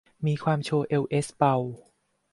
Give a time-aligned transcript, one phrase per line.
[0.25, 1.55] มีความโชว์เอวเอสเบา